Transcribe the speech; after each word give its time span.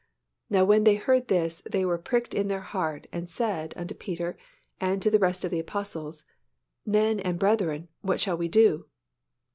Now 0.49 0.65
when 0.65 0.83
they 0.83 0.95
heard 0.95 1.27
this, 1.27 1.61
they 1.61 1.85
were 1.85 1.99
pricked 1.99 2.33
in 2.33 2.47
their 2.47 2.61
heart, 2.61 3.05
and 3.11 3.29
said 3.29 3.71
unto 3.77 3.93
Peter 3.93 4.35
and 4.79 4.99
to 4.99 5.11
the 5.11 5.19
rest 5.19 5.43
of 5.45 5.51
the 5.51 5.59
apostles, 5.59 6.23
Men 6.87 7.19
and 7.19 7.37
brethren, 7.37 7.87
what 8.01 8.19
shall 8.19 8.35
we 8.35 8.47
do?" 8.47 8.87